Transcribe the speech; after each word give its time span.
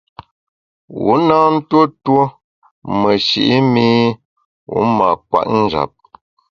Wu 1.03 1.13
na 1.27 1.37
ntuo 1.53 1.83
tuo 2.03 2.23
meshi’ 3.01 3.43
mi 3.71 3.87
wu 4.71 4.79
mâ 4.97 5.07
kwet 5.29 5.47
njap. 5.61 5.91